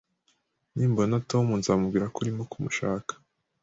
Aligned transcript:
Nimbona 0.75 1.15
Tom, 1.29 1.45
nzamubwira 1.59 2.05
ko 2.13 2.17
urimo 2.21 2.43
kumushaka 2.51 3.11